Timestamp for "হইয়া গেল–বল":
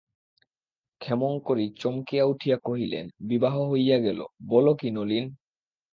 3.69-4.65